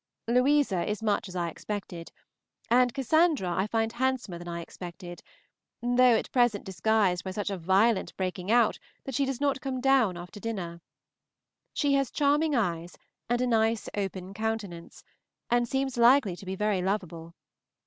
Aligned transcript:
Louisa 0.27 0.83
is 0.89 1.03
much 1.03 1.29
as 1.29 1.35
I 1.35 1.49
expected, 1.49 2.11
and 2.71 2.91
Cassandra 2.91 3.51
I 3.55 3.67
find 3.67 3.91
handsomer 3.91 4.39
than 4.39 4.47
I 4.47 4.59
expected, 4.61 5.21
though 5.79 6.15
at 6.17 6.31
present 6.31 6.65
disguised 6.65 7.23
by 7.23 7.29
such 7.29 7.51
a 7.51 7.57
violent 7.59 8.17
breaking 8.17 8.49
out 8.51 8.79
that 9.03 9.13
she 9.13 9.25
does 9.25 9.39
not 9.39 9.61
come 9.61 9.79
down 9.79 10.17
after 10.17 10.39
dinner. 10.39 10.81
She 11.75 11.93
has 11.93 12.09
charming 12.09 12.55
eyes 12.55 12.97
and 13.29 13.41
a 13.41 13.45
nice 13.45 13.89
open 13.93 14.33
countenance, 14.33 15.03
and 15.51 15.69
seems 15.69 15.97
likely 15.99 16.35
to 16.35 16.47
be 16.47 16.55
very 16.55 16.81
lovable. 16.81 17.35